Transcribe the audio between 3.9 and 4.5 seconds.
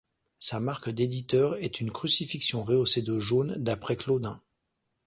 Claudin.